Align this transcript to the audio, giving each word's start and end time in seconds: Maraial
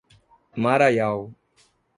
Maraial 0.65 1.29